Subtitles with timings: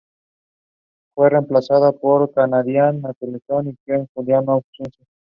[1.13, 4.97] Fue reemplazada por "Canadian Naturalist and Quarterly Journal of Science.